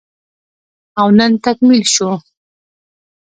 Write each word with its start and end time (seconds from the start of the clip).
او 1.01 1.07
نن 1.17 1.31
تکميل 1.45 1.83
شو 1.93 2.11